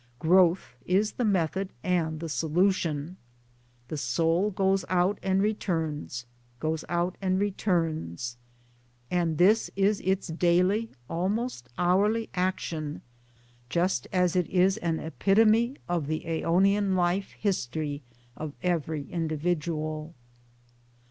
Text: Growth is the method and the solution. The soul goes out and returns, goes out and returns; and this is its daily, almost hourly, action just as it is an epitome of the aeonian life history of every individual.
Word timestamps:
Growth 0.17 0.73
is 0.83 1.11
the 1.11 1.23
method 1.23 1.69
and 1.83 2.19
the 2.21 2.27
solution. 2.27 3.17
The 3.89 3.97
soul 3.97 4.49
goes 4.49 4.83
out 4.89 5.19
and 5.21 5.43
returns, 5.43 6.25
goes 6.59 6.83
out 6.89 7.19
and 7.21 7.39
returns; 7.39 8.35
and 9.11 9.37
this 9.37 9.69
is 9.75 10.01
its 10.03 10.29
daily, 10.29 10.89
almost 11.07 11.69
hourly, 11.77 12.31
action 12.33 13.03
just 13.69 14.07
as 14.11 14.35
it 14.35 14.47
is 14.49 14.77
an 14.77 14.97
epitome 14.99 15.75
of 15.87 16.07
the 16.07 16.25
aeonian 16.25 16.95
life 16.95 17.33
history 17.33 18.01
of 18.35 18.53
every 18.63 19.03
individual. 19.07 20.15